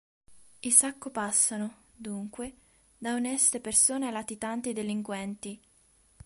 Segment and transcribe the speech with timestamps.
[0.61, 2.55] I Sacco passano, dunque,
[2.97, 5.61] da oneste persone a latitanti delinquenti.